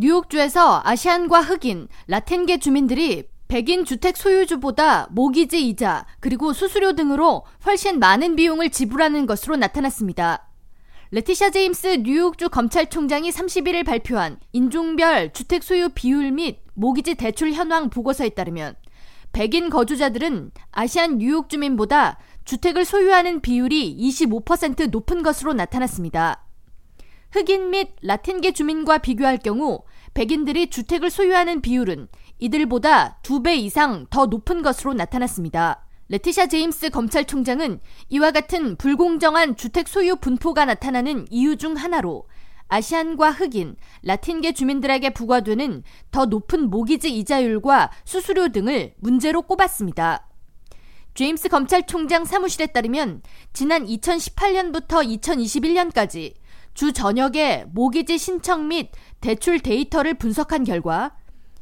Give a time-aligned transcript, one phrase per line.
[0.00, 8.36] 뉴욕주에서 아시안과 흑인, 라틴계 주민들이 백인 주택 소유주보다 모기지 이자 그리고 수수료 등으로 훨씬 많은
[8.36, 10.46] 비용을 지불하는 것으로 나타났습니다.
[11.10, 18.28] 레티샤 제임스 뉴욕주 검찰총장이 31일 발표한 인종별 주택 소유 비율 및 모기지 대출 현황 보고서에
[18.28, 18.76] 따르면
[19.32, 26.47] 백인 거주자들은 아시안 뉴욕 주민보다 주택을 소유하는 비율이 25% 높은 것으로 나타났습니다.
[27.30, 29.82] 흑인 및 라틴계 주민과 비교할 경우
[30.14, 32.08] 백인들이 주택을 소유하는 비율은
[32.38, 35.84] 이들보다 두 배 이상 더 높은 것으로 나타났습니다.
[36.08, 42.26] 레티샤 제임스 검찰총장은 이와 같은 불공정한 주택 소유 분포가 나타나는 이유 중 하나로
[42.68, 50.26] 아시안과 흑인, 라틴계 주민들에게 부과되는 더 높은 모기지 이자율과 수수료 등을 문제로 꼽았습니다.
[51.14, 53.22] 제임스 검찰총장 사무실에 따르면
[53.52, 56.34] 지난 2018년부터 2021년까지
[56.78, 61.16] 주 전역에 모기지 신청 및 대출 데이터를 분석한 결과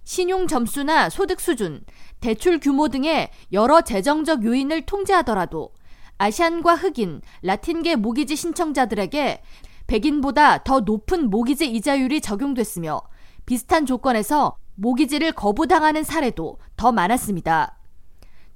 [0.05, 1.87] 신용 점수나 소득 수준,
[2.21, 5.73] 대출 규모 등의 여러 재정적 요인을 통제하더라도
[6.19, 9.41] 아시안과 흑인, 라틴계 모기지 신청자들에게
[9.87, 13.01] 백인보다 더 높은 모기지 이자율이 적용됐으며
[13.47, 17.79] 비슷한 조건에서 모기지를 거부당하는 사례도 더 많았습니다.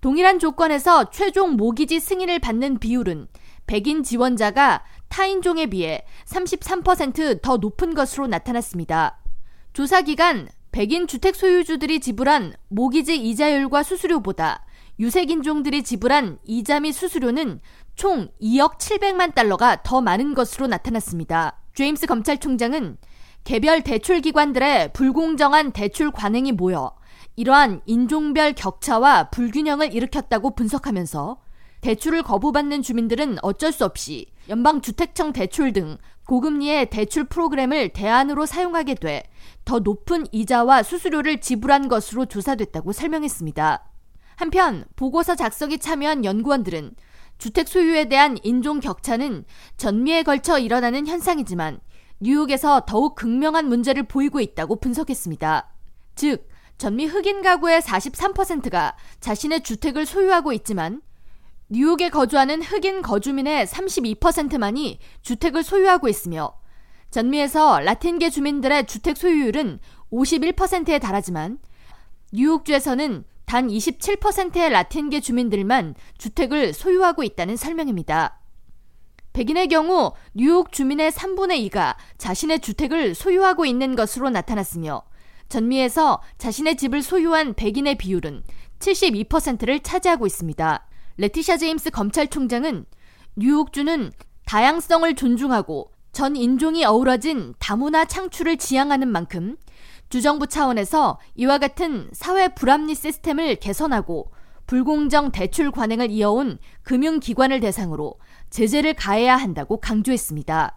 [0.03, 3.29] 동일한 조건에서 최종 모기지 승인을 받는 비율은
[3.67, 9.19] 백인 지원자가 타인종에 비해 33%더 높은 것으로 나타났습니다.
[9.73, 14.65] 조사 기간 백인 주택 소유주들이 지불한 모기지 이자율과 수수료보다
[14.99, 17.61] 유색인종들이 지불한 이자 및 수수료는
[17.97, 21.61] 총 2억 700만 달러가 더 많은 것으로 나타났습니다.
[21.75, 22.97] 제임스 검찰총장은
[23.45, 26.95] 개별 대출 기관들의 불공정한 대출 관행이 모여
[27.37, 31.39] 이러한 인종별 격차와 불균형을 일으켰다고 분석하면서
[31.81, 39.23] 대출을 거부받는 주민들은 어쩔 수 없이 연방주택청 대출 등 고금리의 대출 프로그램을 대안으로 사용하게 돼
[39.65, 43.85] 더 높은 이자와 수수료를 지불한 것으로 조사됐다고 설명했습니다.
[44.37, 46.95] 한편 보고서 작성에 참여한 연구원들은
[47.39, 49.45] 주택 소유에 대한 인종 격차는
[49.77, 51.79] 전미에 걸쳐 일어나는 현상이지만
[52.21, 55.73] 뉴욕에서 더욱 극명한 문제를 보이고 있다고 분석했습니다.
[56.17, 61.01] 즉, 전미 흑인 가구의 43%가 자신의 주택을 소유하고 있지만
[61.73, 66.53] 뉴욕에 거주하는 흑인 거주민의 32%만이 주택을 소유하고 있으며
[67.13, 69.79] 전미에서 라틴계 주민들의 주택 소유율은
[70.11, 71.61] 51%에 달하지만
[72.33, 78.41] 뉴욕주에서는 단 27%의 라틴계 주민들만 주택을 소유하고 있다는 설명입니다.
[79.33, 85.03] 백인의 경우 뉴욕 주민의 3분의 2가 자신의 주택을 소유하고 있는 것으로 나타났으며
[85.49, 88.43] 전미에서 자신의 집을 소유한 백인의 비율은
[88.81, 90.90] 72%를 차지하고 있습니다.
[91.17, 92.87] 레티샤 제임스 검찰총장은
[93.37, 94.13] 뉴욕주는
[94.47, 99.57] 다양성을 존중하고 전 인종이 어우러진 다문화 창출을 지향하는 만큼
[100.09, 104.33] 주정부 차원에서 이와 같은 사회 불합리 시스템을 개선하고
[104.67, 108.19] 불공정 대출 관행을 이어온 금융기관을 대상으로
[108.51, 110.77] 제재를 가해야 한다고 강조했습니다.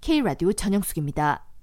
[0.00, 1.51] K라디오 전영숙입니다.